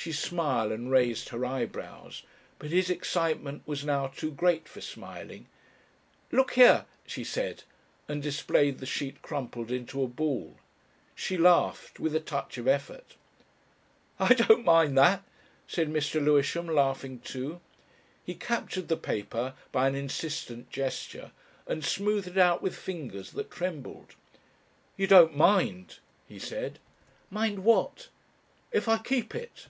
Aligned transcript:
She 0.00 0.12
smiled 0.12 0.70
and 0.72 0.92
raised 0.92 1.30
her 1.30 1.44
eyebrows, 1.44 2.22
but 2.60 2.70
his 2.70 2.88
excitement 2.88 3.62
was 3.66 3.84
now 3.84 4.06
too 4.06 4.30
great 4.30 4.66
for 4.68 4.80
smiling. 4.80 5.48
"Look 6.32 6.52
here!" 6.52 6.86
she 7.04 7.24
said, 7.24 7.64
and 8.06 8.22
displayed 8.22 8.78
the 8.78 8.86
sheet 8.86 9.20
crumpled 9.22 9.70
into 9.72 10.00
a 10.02 10.06
ball. 10.06 10.56
She 11.16 11.36
laughed 11.36 11.98
with 12.00 12.14
a 12.14 12.20
touch 12.20 12.56
of 12.58 12.66
effort. 12.68 13.16
"I 14.20 14.32
don't 14.34 14.64
mind 14.64 14.96
that," 14.96 15.24
said 15.66 15.88
Mr. 15.92 16.24
Lewisham, 16.24 16.68
laughing 16.68 17.18
too. 17.18 17.60
He 18.24 18.34
captured 18.36 18.86
the 18.88 18.96
paper 18.96 19.52
by 19.72 19.88
an 19.88 19.94
insistent 19.96 20.70
gesture 20.70 21.32
and 21.66 21.84
smoothed 21.84 22.28
it 22.28 22.38
out 22.38 22.62
with 22.62 22.74
fingers 22.76 23.32
that 23.32 23.50
trembled. 23.50 24.14
"You 24.96 25.06
don't 25.08 25.36
mind?" 25.36 25.98
he 26.28 26.38
said. 26.38 26.78
"Mind 27.30 27.58
what?" 27.64 28.08
"If 28.72 28.88
I 28.88 28.98
keep 28.98 29.34
it?" 29.34 29.66